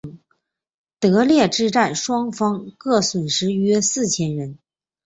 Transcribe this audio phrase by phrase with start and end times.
[0.99, 4.57] 德勒之战双方各损失约四千人。